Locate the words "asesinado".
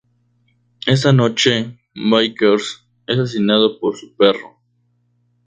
3.19-3.79